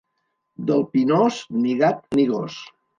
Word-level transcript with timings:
Del 0.71 0.81
Pinós, 0.97 1.39
ni 1.67 1.77
gat 1.85 2.05
ni 2.19 2.29
gos. 2.37 2.63